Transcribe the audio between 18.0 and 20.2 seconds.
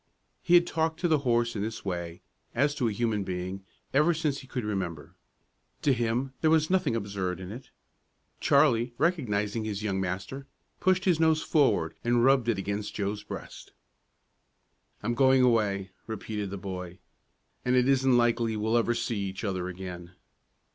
likely we'll ever see each other again."